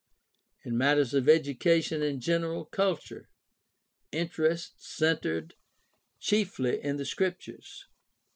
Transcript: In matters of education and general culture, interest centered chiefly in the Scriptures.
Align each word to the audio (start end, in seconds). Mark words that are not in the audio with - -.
In 0.63 0.79
matters 0.79 1.13
of 1.13 1.29
education 1.29 2.01
and 2.01 2.19
general 2.19 2.65
culture, 2.65 3.29
interest 4.11 4.83
centered 4.83 5.53
chiefly 6.19 6.81
in 6.83 6.97
the 6.97 7.05
Scriptures. 7.05 7.85